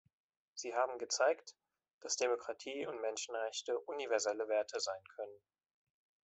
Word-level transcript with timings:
Sie 0.55 0.73
haben 0.73 0.97
gezeigt, 0.97 1.55
dass 1.99 2.15
Demokratie 2.17 2.87
und 2.87 2.99
Menschenrechte 3.01 3.77
universelle 3.81 4.47
Werte 4.47 4.79
sein 4.79 5.03
können. 5.15 5.39